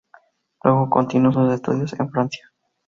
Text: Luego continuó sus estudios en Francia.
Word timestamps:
Luego 0.63 0.89
continuó 0.89 1.31
sus 1.31 1.53
estudios 1.53 1.93
en 1.99 2.09
Francia. 2.09 2.51